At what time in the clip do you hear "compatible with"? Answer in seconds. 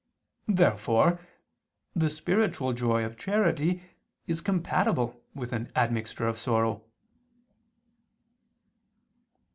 4.41-5.53